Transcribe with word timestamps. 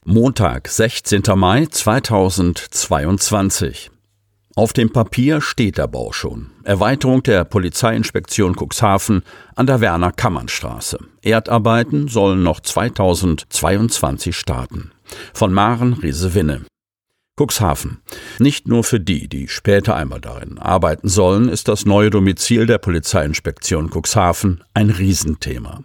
Montag, 0.07 0.69
16. 0.69 1.23
Mai 1.35 1.66
2022. 1.66 3.91
Auf 4.59 4.73
dem 4.73 4.91
Papier 4.91 5.42
steht 5.42 5.77
der 5.77 5.87
Bau 5.87 6.12
schon. 6.12 6.46
Erweiterung 6.65 7.23
der 7.23 7.45
Polizeiinspektion 7.45 8.56
Cuxhaven 8.56 9.23
an 9.55 9.66
der 9.66 9.82
Werner 9.82 10.12
Kammernstraße. 10.12 10.98
Erdarbeiten 11.20 12.09
sollen 12.09 12.42
noch 12.42 12.60
2022 12.60 14.34
starten. 14.34 14.92
Von 15.34 15.52
Maren 15.52 15.92
Riese-Winne. 15.92 16.62
Cuxhaven. 17.38 17.98
Nicht 18.38 18.66
nur 18.66 18.82
für 18.82 18.98
die, 18.98 19.29
die 19.29 19.48
später 19.48 19.95
einmal 19.95 20.23
darin 20.23 20.59
arbeiten 20.59 21.09
sollen, 21.09 21.51
ist 21.51 21.68
das 21.68 21.85
neue 21.85 22.09
Domizil 22.09 22.65
der 22.65 22.79
Polizeiinspektion 22.79 23.91
Cuxhaven 23.91 24.65
ein 24.73 24.88
Riesenthema. 24.88 25.82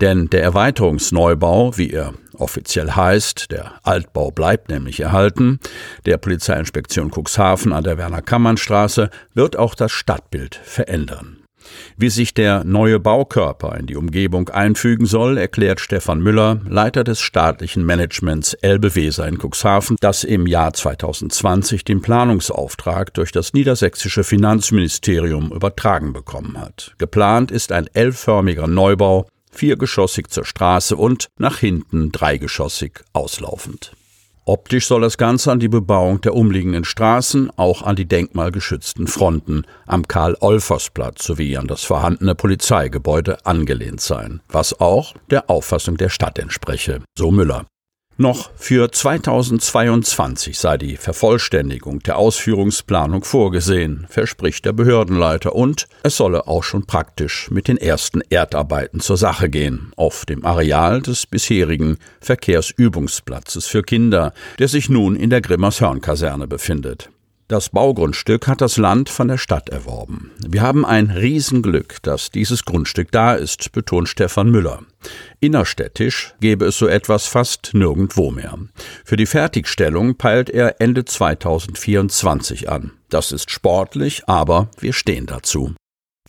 Denn 0.00 0.30
der 0.30 0.42
Erweiterungsneubau, 0.42 1.76
wie 1.76 1.90
er 1.90 2.14
offiziell 2.38 2.92
heißt, 2.92 3.50
der 3.50 3.74
Altbau 3.82 4.30
bleibt 4.30 4.70
nämlich 4.70 5.00
erhalten, 5.00 5.60
der 6.06 6.16
Polizeiinspektion 6.16 7.10
Cuxhaven 7.10 7.72
an 7.72 7.84
der 7.84 7.98
Werner-Kammern-Straße, 7.98 9.10
wird 9.34 9.56
auch 9.56 9.74
das 9.74 9.92
Stadtbild 9.92 10.54
verändern. 10.54 11.36
Wie 11.98 12.08
sich 12.08 12.32
der 12.32 12.64
neue 12.64 12.98
Baukörper 12.98 13.76
in 13.76 13.86
die 13.86 13.96
Umgebung 13.96 14.48
einfügen 14.48 15.04
soll, 15.04 15.36
erklärt 15.36 15.80
Stefan 15.80 16.20
Müller, 16.20 16.60
Leiter 16.66 17.04
des 17.04 17.20
staatlichen 17.20 17.84
Managements 17.84 18.54
Elbe-Weser 18.54 19.28
in 19.28 19.38
Cuxhaven, 19.38 19.96
das 20.00 20.24
im 20.24 20.46
Jahr 20.46 20.72
2020 20.72 21.84
den 21.84 22.00
Planungsauftrag 22.00 23.12
durch 23.12 23.32
das 23.32 23.52
niedersächsische 23.52 24.24
Finanzministerium 24.24 25.52
übertragen 25.52 26.14
bekommen 26.14 26.58
hat. 26.58 26.94
Geplant 26.96 27.50
ist 27.50 27.72
ein 27.72 27.86
L-förmiger 27.92 28.66
Neubau 28.66 29.26
viergeschossig 29.50 30.28
zur 30.28 30.44
Straße 30.44 30.96
und 30.96 31.28
nach 31.38 31.58
hinten 31.58 32.12
dreigeschossig 32.12 33.00
auslaufend. 33.12 33.92
Optisch 34.46 34.86
soll 34.86 35.02
das 35.02 35.18
Ganze 35.18 35.52
an 35.52 35.60
die 35.60 35.68
Bebauung 35.68 36.20
der 36.22 36.34
umliegenden 36.34 36.84
Straßen, 36.84 37.50
auch 37.56 37.82
an 37.82 37.94
die 37.94 38.06
denkmalgeschützten 38.06 39.06
Fronten 39.06 39.64
am 39.86 40.08
Karl-Olfers-Platz 40.08 41.24
sowie 41.24 41.56
an 41.56 41.66
das 41.66 41.84
vorhandene 41.84 42.34
Polizeigebäude 42.34 43.44
angelehnt 43.46 44.00
sein, 44.00 44.40
was 44.48 44.80
auch 44.80 45.14
der 45.30 45.50
Auffassung 45.50 45.98
der 45.98 46.08
Stadt 46.08 46.38
entspreche, 46.38 47.00
so 47.16 47.30
Müller. 47.30 47.66
Noch 48.20 48.50
für 48.54 48.92
2022 48.92 50.58
sei 50.58 50.76
die 50.76 50.98
Vervollständigung 50.98 52.00
der 52.00 52.18
Ausführungsplanung 52.18 53.24
vorgesehen, 53.24 54.06
verspricht 54.10 54.66
der 54.66 54.74
Behördenleiter, 54.74 55.54
und 55.54 55.88
es 56.02 56.18
solle 56.18 56.46
auch 56.46 56.62
schon 56.62 56.84
praktisch 56.84 57.50
mit 57.50 57.66
den 57.66 57.78
ersten 57.78 58.20
Erdarbeiten 58.28 59.00
zur 59.00 59.16
Sache 59.16 59.48
gehen, 59.48 59.94
auf 59.96 60.26
dem 60.26 60.44
Areal 60.44 61.00
des 61.00 61.26
bisherigen 61.26 61.96
Verkehrsübungsplatzes 62.20 63.64
für 63.64 63.82
Kinder, 63.82 64.34
der 64.58 64.68
sich 64.68 64.90
nun 64.90 65.16
in 65.16 65.30
der 65.30 65.40
Grimmershörn-Kaserne 65.40 66.46
befindet. 66.46 67.08
Das 67.50 67.68
Baugrundstück 67.70 68.46
hat 68.46 68.60
das 68.60 68.76
Land 68.76 69.08
von 69.08 69.26
der 69.26 69.36
Stadt 69.36 69.70
erworben. 69.70 70.30
Wir 70.38 70.62
haben 70.62 70.86
ein 70.86 71.10
Riesenglück, 71.10 71.96
dass 72.04 72.30
dieses 72.30 72.64
Grundstück 72.64 73.10
da 73.10 73.34
ist, 73.34 73.72
betont 73.72 74.08
Stefan 74.08 74.52
Müller. 74.52 74.84
Innerstädtisch 75.40 76.32
gäbe 76.38 76.66
es 76.66 76.78
so 76.78 76.86
etwas 76.86 77.26
fast 77.26 77.70
nirgendwo 77.72 78.30
mehr. 78.30 78.56
Für 79.04 79.16
die 79.16 79.26
Fertigstellung 79.26 80.14
peilt 80.14 80.48
er 80.48 80.80
Ende 80.80 81.04
2024 81.04 82.70
an. 82.70 82.92
Das 83.08 83.32
ist 83.32 83.50
sportlich, 83.50 84.28
aber 84.28 84.68
wir 84.78 84.92
stehen 84.92 85.26
dazu. 85.26 85.74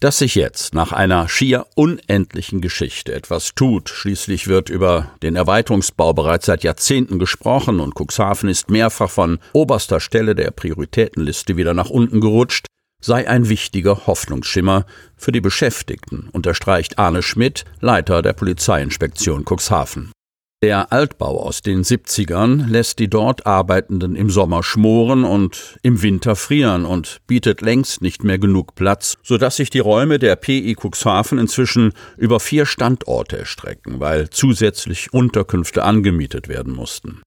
Dass 0.02 0.18
sich 0.18 0.34
jetzt 0.34 0.74
nach 0.74 0.94
einer 0.94 1.30
schier 1.30 1.68
unendlichen 1.76 2.60
Geschichte 2.60 3.14
etwas 3.14 3.54
tut, 3.54 3.88
schließlich 3.88 4.48
wird 4.48 4.70
über 4.70 5.12
den 5.22 5.36
Erweiterungsbau 5.36 6.12
bereits 6.14 6.48
seit 6.48 6.64
Jahrzehnten 6.64 7.20
gesprochen 7.20 7.80
und 7.80 7.94
Cuxhaven 7.94 8.50
ist 8.50 8.72
mehrfach 8.72 9.12
von 9.12 9.38
oberster 9.54 10.00
Stelle 10.00 10.34
der 10.34 10.50
Prioritätenliste 10.50 11.56
wieder 11.56 11.76
nach 11.76 11.92
unten 11.92 12.20
gerutscht, 12.20 12.66
sei 13.00 13.30
ein 13.30 13.48
wichtiger 13.48 14.08
Hoffnungsschimmer 14.08 14.88
für 15.18 15.32
die 15.32 15.42
Beschäftigten, 15.42 16.30
unterstreicht 16.32 16.98
Arne 16.98 17.22
Schmidt, 17.22 17.66
Leiter 17.80 18.24
der 18.24 18.34
Polizeiinspektion 18.34 19.46
Cuxhaven. 19.46 20.12
Der 20.64 20.92
Altbau 20.92 21.42
aus 21.42 21.64
den 21.64 21.84
70ern 21.84 22.68
lässt 22.68 23.00
die 23.00 23.10
dort 23.10 23.48
Arbeitenden 23.48 24.16
im 24.16 24.30
Sommer 24.30 24.62
schmoren 24.62 25.24
und 25.24 25.80
im 25.82 26.04
Winter 26.04 26.36
frieren 26.36 26.86
und 26.86 27.18
bietet 27.26 27.62
längst 27.62 28.04
nicht 28.04 28.24
mehr 28.24 28.38
genug 28.38 28.76
Platz, 28.76 29.18
sodass 29.24 29.56
sich 29.56 29.72
die 29.72 29.80
Räume 29.80 30.20
der 30.20 30.36
PI 30.36 30.76
Cuxhaven 30.80 31.40
inzwischen 31.40 31.94
über 32.16 32.40
vier 32.40 32.68
Standorte 32.68 33.40
erstrecken, 33.40 34.00
weil 34.00 34.30
zusätzlich 34.30 35.12
Unterkünfte 35.12 35.84
angemietet 35.84 36.48
werden 36.48 36.76
mussten. 36.76 37.24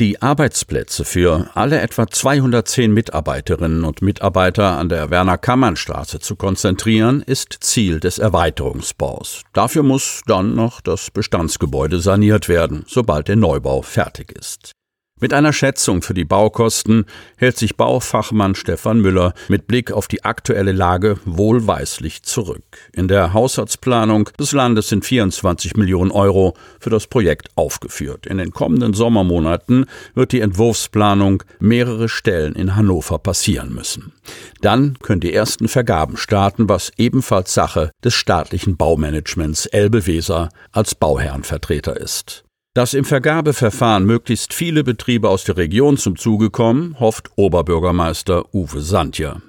Die 0.00 0.22
Arbeitsplätze 0.22 1.04
für 1.04 1.50
alle 1.54 1.80
etwa 1.80 2.06
210 2.06 2.92
Mitarbeiterinnen 2.94 3.82
und 3.82 4.00
Mitarbeiter 4.00 4.78
an 4.78 4.88
der 4.88 5.10
Werner-Kammern-Straße 5.10 6.20
zu 6.20 6.36
konzentrieren, 6.36 7.20
ist 7.20 7.56
Ziel 7.62 7.98
des 7.98 8.20
Erweiterungsbaus. 8.20 9.42
Dafür 9.54 9.82
muss 9.82 10.22
dann 10.24 10.54
noch 10.54 10.80
das 10.80 11.10
Bestandsgebäude 11.10 11.98
saniert 11.98 12.48
werden, 12.48 12.84
sobald 12.86 13.26
der 13.26 13.34
Neubau 13.34 13.82
fertig 13.82 14.30
ist. 14.30 14.77
Mit 15.20 15.34
einer 15.34 15.52
Schätzung 15.52 16.02
für 16.02 16.14
die 16.14 16.24
Baukosten 16.24 17.04
hält 17.36 17.56
sich 17.56 17.76
Baufachmann 17.76 18.54
Stefan 18.54 19.00
Müller 19.00 19.34
mit 19.48 19.66
Blick 19.66 19.90
auf 19.90 20.06
die 20.06 20.24
aktuelle 20.24 20.70
Lage 20.70 21.18
wohlweislich 21.24 22.22
zurück. 22.22 22.62
In 22.92 23.08
der 23.08 23.32
Haushaltsplanung 23.32 24.30
des 24.38 24.52
Landes 24.52 24.88
sind 24.88 25.04
24 25.04 25.76
Millionen 25.76 26.12
Euro 26.12 26.54
für 26.78 26.90
das 26.90 27.08
Projekt 27.08 27.48
aufgeführt. 27.56 28.26
In 28.26 28.38
den 28.38 28.52
kommenden 28.52 28.94
Sommermonaten 28.94 29.86
wird 30.14 30.30
die 30.30 30.40
Entwurfsplanung 30.40 31.42
mehrere 31.58 32.08
Stellen 32.08 32.54
in 32.54 32.76
Hannover 32.76 33.18
passieren 33.18 33.74
müssen. 33.74 34.12
Dann 34.60 34.98
können 35.00 35.20
die 35.20 35.34
ersten 35.34 35.66
Vergaben 35.66 36.16
starten, 36.16 36.68
was 36.68 36.92
ebenfalls 36.96 37.52
Sache 37.52 37.90
des 38.04 38.14
staatlichen 38.14 38.76
Baumanagements 38.76 39.66
Elbe-Weser 39.66 40.50
als 40.70 40.94
Bauherrenvertreter 40.94 41.96
ist. 41.96 42.44
Dass 42.74 42.94
im 42.94 43.04
Vergabeverfahren 43.04 44.04
möglichst 44.04 44.54
viele 44.54 44.84
Betriebe 44.84 45.28
aus 45.28 45.44
der 45.44 45.56
Region 45.56 45.96
zum 45.96 46.16
Zuge 46.16 46.50
kommen, 46.50 46.98
hofft 47.00 47.30
Oberbürgermeister 47.36 48.54
Uwe 48.54 48.80
Sandja. 48.80 49.40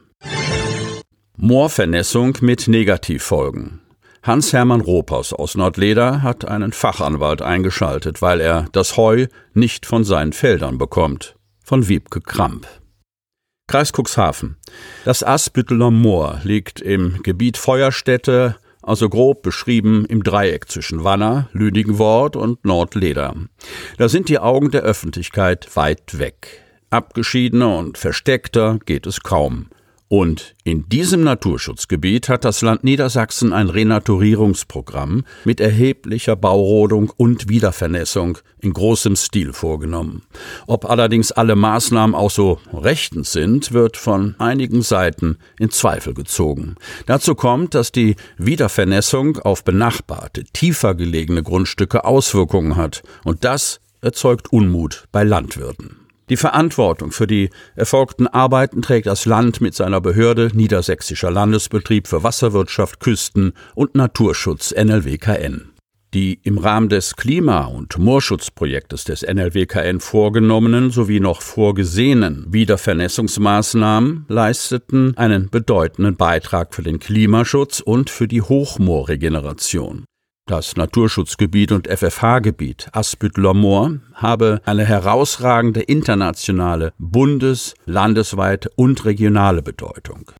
Moorvernässung 1.37 2.37
mit 2.41 2.67
Negativfolgen. 2.67 3.81
Hans-Hermann 4.23 4.81
Ropers 4.81 5.31
aus 5.31 5.55
Nordleder 5.55 6.21
hat 6.21 6.45
einen 6.45 6.73
Fachanwalt 6.73 7.41
eingeschaltet, 7.41 8.21
weil 8.21 8.41
er 8.41 8.65
das 8.73 8.97
Heu 8.97 9.27
nicht 9.53 9.85
von 9.85 10.03
seinen 10.03 10.33
Feldern 10.33 10.77
bekommt. 10.77 11.35
Von 11.63 11.87
Wiebke 11.87 12.19
Kramp. 12.19 12.67
Kreis 13.67 13.93
Cuxhaven. 13.93 14.57
Das 15.05 15.23
Asbütteler 15.23 15.91
Moor 15.91 16.41
liegt 16.43 16.81
im 16.81 17.21
Gebiet 17.23 17.55
Feuerstätte 17.55 18.57
also 18.89 19.07
grob 19.07 19.43
beschrieben 19.43 20.05
im 20.05 20.23
Dreieck 20.23 20.67
zwischen 20.67 21.03
Wanner, 21.03 21.47
Lünigenwort 21.53 22.35
und 22.35 22.65
Nordleder. 22.65 23.35
Da 23.99 24.09
sind 24.09 24.29
die 24.29 24.39
Augen 24.39 24.71
der 24.71 24.81
Öffentlichkeit 24.81 25.75
weit 25.75 26.17
weg. 26.17 26.63
Abgeschiedener 26.89 27.77
und 27.77 27.99
versteckter 27.99 28.79
geht 28.83 29.05
es 29.05 29.21
kaum. 29.21 29.67
Und 30.09 30.55
in 30.63 30.89
diesem 30.89 31.23
Naturschutzgebiet 31.23 32.29
hat 32.29 32.43
das 32.43 32.61
Land 32.63 32.83
Niedersachsen 32.83 33.53
ein 33.53 33.69
Renaturierungsprogramm 33.69 35.23
mit 35.45 35.61
erheblicher 35.61 36.35
Baurodung 36.35 37.13
und 37.15 37.47
Wiedervernässung 37.47 38.39
in 38.59 38.73
großem 38.73 39.15
Stil 39.15 39.53
vorgenommen. 39.53 40.23
Ob 40.65 40.89
allerdings 40.89 41.31
alle 41.31 41.55
Maßnahmen 41.55 42.15
auch 42.15 42.31
so 42.31 42.59
rechtens 42.73 43.31
sind, 43.31 43.71
wird 43.71 43.97
von 43.97 44.33
einigen 44.39 44.81
Seiten 44.81 45.37
in 45.59 45.69
Zweifel 45.69 46.15
gezogen. 46.15 46.73
Dazu 47.05 47.35
kommt, 47.35 47.75
dass 47.75 47.91
die 47.91 48.15
Wiedervernässung 48.39 49.37
auf 49.37 49.63
benachbarte, 49.63 50.43
tiefer 50.45 50.95
gelegene 50.95 51.43
Grundstücke 51.43 52.03
Auswirkungen 52.03 52.77
hat, 52.77 53.03
und 53.25 53.45
das 53.45 53.79
erzeugt 54.01 54.51
Unmut 54.51 55.03
bei 55.11 55.23
Landwirten. 55.23 55.98
Die 56.29 56.37
Verantwortung 56.37 57.11
für 57.11 57.25
die 57.25 57.49
erfolgten 57.75 58.27
Arbeiten 58.27 58.83
trägt 58.83 59.07
das 59.07 59.25
Land 59.25 59.61
mit 59.61 59.73
seiner 59.73 59.99
Behörde 59.99 60.51
Niedersächsischer 60.53 61.31
Landesbetrieb 61.31 62.07
für 62.07 62.23
Wasserwirtschaft, 62.23 62.99
Küsten 62.99 63.53
und 63.73 63.95
Naturschutz 63.95 64.71
NLWKN. 64.71 65.71
Die 66.13 66.39
im 66.43 66.57
Rahmen 66.57 66.89
des 66.89 67.15
Klima- 67.15 67.65
und 67.65 67.97
Moorschutzprojektes 67.99 69.03
des 69.03 69.21
NLWKN 69.21 69.99
vorgenommenen 69.99 70.89
sowie 70.89 71.19
noch 71.19 71.41
vorgesehenen 71.41 72.45
Wiedervernässungsmaßnahmen 72.49 74.25
leisteten 74.27 75.15
einen 75.17 75.49
bedeutenden 75.49 76.15
Beitrag 76.15 76.73
für 76.73 76.81
den 76.81 76.99
Klimaschutz 76.99 77.79
und 77.79 78.09
für 78.09 78.27
die 78.27 78.41
Hochmoorregeneration. 78.41 80.05
Das 80.49 80.75
Naturschutzgebiet 80.75 81.71
und 81.71 81.87
FFH-Gebiet 81.87 82.87
Aspüttler 82.91 83.53
Moor 83.53 83.99
habe 84.15 84.61
eine 84.65 84.83
herausragende 84.83 85.81
internationale, 85.81 86.91
bundes-, 86.97 87.75
landesweite 87.85 88.71
und 88.75 89.05
regionale 89.05 89.61
Bedeutung. 89.61 90.31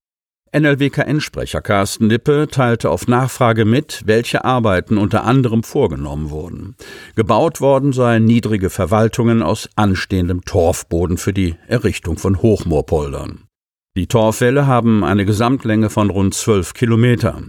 NLWKN-Sprecher 0.52 1.62
Carsten 1.62 2.10
Lippe 2.10 2.48
teilte 2.50 2.90
auf 2.90 3.08
Nachfrage 3.08 3.66
mit, 3.66 4.02
welche 4.06 4.44
Arbeiten 4.46 4.98
unter 4.98 5.26
anderem 5.26 5.62
vorgenommen 5.62 6.32
wurden. 6.32 6.76
Gebaut 7.14 7.62
worden 7.62 7.94
seien 7.94 8.26
niedrige 8.26 8.72
Verwaltungen 8.72 9.44
aus 9.44 9.70
anstehendem 9.76 10.44
Torfboden 10.44 11.20
für 11.20 11.34
die 11.34 11.56
Errichtung 11.68 12.18
von 12.18 12.42
Hochmoorpoldern. 12.42 13.49
Die 14.00 14.08
Torfwälle 14.08 14.66
haben 14.66 15.04
eine 15.04 15.26
Gesamtlänge 15.26 15.90
von 15.90 16.10
rund 16.10 16.34
zwölf 16.34 16.74
Kilometer. 16.74 17.44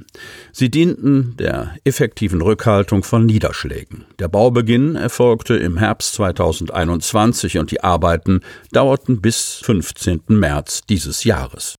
Sie 0.50 0.68
dienten 0.68 1.36
der 1.38 1.76
effektiven 1.84 2.42
Rückhaltung 2.42 3.04
von 3.04 3.24
Niederschlägen. 3.24 4.04
Der 4.18 4.26
Baubeginn 4.26 4.96
erfolgte 4.96 5.54
im 5.54 5.76
Herbst 5.76 6.14
2021 6.14 7.58
und 7.58 7.70
die 7.70 7.84
Arbeiten 7.84 8.40
dauerten 8.72 9.20
bis 9.20 9.60
15. 9.62 10.22
März 10.26 10.80
dieses 10.88 11.22
Jahres. 11.22 11.76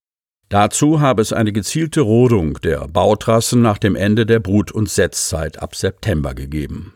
Dazu 0.48 1.02
habe 1.02 1.22
es 1.22 1.34
eine 1.34 1.52
gezielte 1.52 2.00
Rodung 2.00 2.54
der 2.62 2.88
Bautrassen 2.88 3.62
nach 3.62 3.78
dem 3.78 3.98
Ende 3.98 4.26
der 4.26 4.40
Brut- 4.40 4.72
und 4.72 4.90
Setzzeit 4.90 5.62
ab 5.62 5.76
September 5.76 6.34
gegeben. 6.34 6.94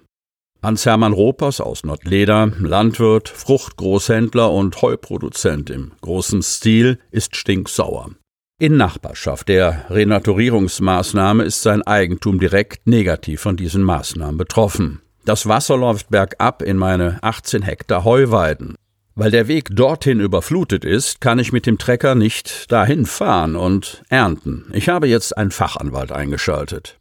Hans-Hermann 0.65 1.13
Ropers 1.13 1.61
aus 1.61 1.83
Nordleder, 1.83 2.51
Landwirt, 2.59 3.29
Fruchtgroßhändler 3.29 4.51
und 4.51 4.81
Heuproduzent 4.81 5.69
im 5.69 5.91
großen 6.01 6.41
Stil, 6.41 6.97
ist 7.11 7.35
stinksauer. 7.35 8.09
In 8.57 8.75
Nachbarschaft 8.75 9.47
der 9.47 9.85
Renaturierungsmaßnahme 9.89 11.43
ist 11.43 11.61
sein 11.61 11.83
Eigentum 11.83 12.39
direkt 12.39 12.87
negativ 12.87 13.41
von 13.41 13.57
diesen 13.57 13.83
Maßnahmen 13.83 14.37
betroffen. 14.37 15.01
Das 15.23 15.47
Wasser 15.47 15.77
läuft 15.77 16.09
bergab 16.09 16.63
in 16.63 16.77
meine 16.77 17.19
18 17.21 17.61
Hektar 17.61 18.03
Heuweiden. 18.03 18.75
Weil 19.13 19.29
der 19.29 19.47
Weg 19.47 19.69
dorthin 19.71 20.19
überflutet 20.19 20.83
ist, 20.83 21.21
kann 21.21 21.37
ich 21.37 21.53
mit 21.53 21.67
dem 21.67 21.77
Trecker 21.77 22.15
nicht 22.15 22.71
dahin 22.71 23.05
fahren 23.05 23.55
und 23.55 24.03
ernten. 24.09 24.71
Ich 24.73 24.89
habe 24.89 25.07
jetzt 25.07 25.37
einen 25.37 25.51
Fachanwalt 25.51 26.11
eingeschaltet. 26.11 26.97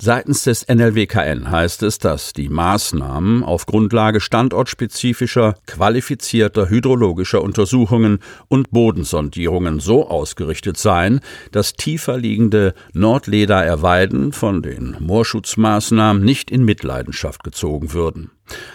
Seitens 0.00 0.44
des 0.44 0.64
NLWKN 0.68 1.50
heißt 1.50 1.82
es, 1.82 1.98
dass 1.98 2.32
die 2.32 2.48
Maßnahmen 2.48 3.42
auf 3.42 3.66
Grundlage 3.66 4.20
standortspezifischer, 4.20 5.56
qualifizierter 5.66 6.70
hydrologischer 6.70 7.42
Untersuchungen 7.42 8.20
und 8.46 8.70
Bodensondierungen 8.70 9.80
so 9.80 10.08
ausgerichtet 10.08 10.76
seien, 10.76 11.18
dass 11.50 11.72
tiefer 11.72 12.16
liegende 12.16 12.74
Nordleder-Erweiden 12.92 14.30
von 14.32 14.62
den 14.62 14.96
Moorschutzmaßnahmen 15.00 16.24
nicht 16.24 16.52
in 16.52 16.64
Mitleidenschaft 16.64 17.42
gezogen 17.42 17.92
würden. 17.92 18.30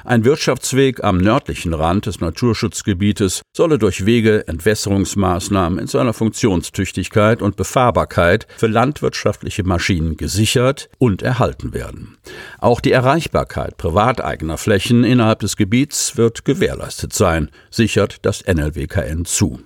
Ein 0.06 0.26
Wirtschaftsweg 0.26 1.04
am 1.04 1.18
nördlichen 1.18 1.74
Rand 1.74 2.06
des 2.06 2.20
Naturschutzgebietes 2.20 3.42
solle 3.56 3.80
durch 3.80 4.06
Wege, 4.06 4.48
Entwässerungsmaßnahmen 4.48 5.80
in 5.80 5.88
seiner 5.88 6.14
Funktionstüchtigkeit 6.14 7.42
und 7.42 7.56
Befahrbarkeit 7.56 8.48
für 8.58 8.68
landwirtschaftliche 8.68 9.64
Maschinen 9.64 10.18
gesichert 10.18 10.90
und 10.98 11.22
erhalten 11.22 11.74
werden. 11.74 12.18
Auch 12.60 12.80
die 12.80 12.92
Erreichbarkeit 12.92 13.78
privateigener 13.78 14.58
Flächen 14.58 15.04
innerhalb 15.04 15.40
des 15.40 15.58
Gebiets 15.58 16.18
wird 16.18 16.46
gewährleistet 16.46 17.14
sein, 17.14 17.50
sichert 17.70 18.18
das 18.26 18.44
NLWKN 18.46 19.26
zu. 19.26 19.60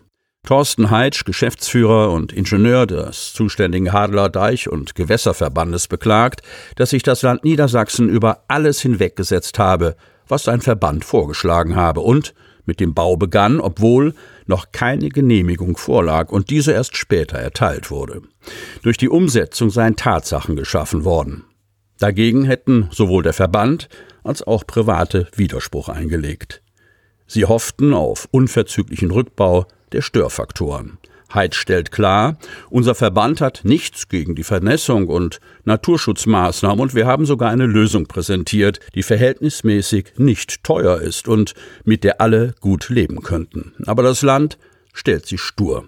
Thorsten 0.47 0.91
Heitsch, 0.91 1.25
Geschäftsführer 1.25 2.09
und 2.09 2.31
Ingenieur 2.31 2.88
des 2.88 3.33
zuständigen 3.33 3.91
Hadler 3.91 4.29
Deich- 4.29 4.69
und 4.69 4.95
Gewässerverbandes, 4.95 5.89
beklagt, 5.89 6.41
dass 6.77 6.91
sich 6.91 7.03
das 7.03 7.21
Land 7.21 7.44
Niedersachsen 7.44 8.07
über 8.07 8.45
alles 8.47 8.79
hinweggesetzt 8.79 9.59
habe, 9.59 9.97
was 10.25 10.44
sein 10.44 10.61
Verband 10.61 11.03
vorgeschlagen 11.03 11.75
habe 11.75 11.99
und 11.99 12.33
mit 12.65 12.79
dem 12.79 12.94
Bau 12.94 13.17
begann, 13.17 13.59
obwohl 13.59 14.13
noch 14.45 14.71
keine 14.71 15.09
Genehmigung 15.09 15.75
vorlag 15.75 16.31
und 16.31 16.50
diese 16.50 16.71
erst 16.71 16.95
später 16.95 17.38
erteilt 17.38 17.91
wurde. 17.91 18.21
Durch 18.83 18.95
die 18.95 19.09
Umsetzung 19.09 19.69
seien 19.69 19.97
Tatsachen 19.97 20.55
geschaffen 20.55 21.03
worden. 21.03 21.43
Dagegen 22.00 22.45
hätten 22.45 22.88
sowohl 22.93 23.21
der 23.21 23.33
Verband 23.33 23.89
als 24.23 24.43
auch 24.43 24.65
Private 24.65 25.27
Widerspruch 25.35 25.89
eingelegt. 25.89 26.61
Sie 27.25 27.43
hofften 27.43 27.93
auf 27.93 28.29
unverzüglichen 28.31 29.11
Rückbau 29.11 29.65
der 29.92 30.01
Störfaktoren. 30.01 30.98
Heid 31.34 31.56
stellt 31.56 31.92
klar, 31.92 32.38
unser 32.69 32.95
Verband 32.95 33.42
hat 33.42 33.62
nichts 33.63 34.07
gegen 34.07 34.36
die 34.36 34.44
Vernässung 34.44 35.07
und 35.07 35.39
Naturschutzmaßnahmen 35.66 36.80
und 36.80 36.95
wir 36.95 37.06
haben 37.06 37.25
sogar 37.25 37.50
eine 37.50 37.66
Lösung 37.66 38.07
präsentiert, 38.07 38.80
die 38.95 39.04
verhältnismäßig 39.04 40.13
nicht 40.18 40.63
teuer 40.63 41.01
ist 41.01 41.28
und 41.28 41.54
mit 41.84 42.04
der 42.04 42.22
alle 42.22 42.56
gut 42.62 42.89
leben 42.89 43.22
könnten. 43.24 43.74
Aber 43.86 44.04
das 44.04 44.22
Land 44.22 44.57
stellt 44.94 45.25
sich 45.25 45.42
stur. 45.42 45.86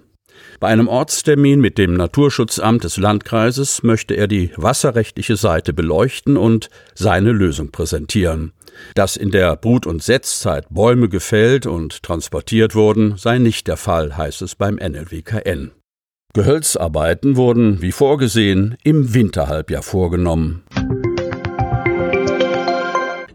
Bei 0.60 0.68
einem 0.68 0.90
Ortstermin 0.90 1.62
mit 1.62 1.78
dem 1.78 1.94
Naturschutzamt 1.94 2.84
des 2.84 2.98
Landkreises 2.98 3.82
möchte 3.84 4.16
er 4.16 4.28
die 4.28 4.52
wasserrechtliche 4.58 5.38
Seite 5.38 5.74
beleuchten 5.74 6.36
und 6.36 6.70
seine 6.96 7.32
Lösung 7.32 7.72
präsentieren. 7.72 8.52
Dass 8.96 9.16
in 9.16 9.32
der 9.32 9.56
Brut- 9.56 9.88
und 9.88 10.04
Setzzeit 10.04 10.66
Bäume 10.70 11.10
gefällt 11.10 11.66
und 11.66 12.04
transportiert 12.04 12.76
wurden, 12.76 13.18
sei 13.18 13.40
nicht 13.40 13.68
der 13.68 13.78
Fall, 13.78 14.18
heißt 14.18 14.42
es 14.42 14.56
beim 14.56 14.76
NLWKN. 14.76 15.72
Gehölzarbeiten 16.34 17.38
wurden, 17.38 17.82
wie 17.82 17.92
vorgesehen, 17.92 18.78
im 18.84 19.14
Winterhalbjahr 19.14 19.82
vorgenommen. 19.82 20.64